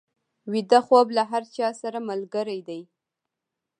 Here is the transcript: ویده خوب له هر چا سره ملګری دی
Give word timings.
ویده 0.51 0.79
خوب 0.87 1.07
له 1.17 1.23
هر 1.31 1.43
چا 1.55 1.67
سره 1.81 1.99
ملګری 2.09 2.59
دی 2.67 2.81